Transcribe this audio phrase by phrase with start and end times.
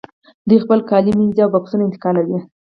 [0.47, 2.37] دوی خپل کالي مینځي او بکسونه انتقالوي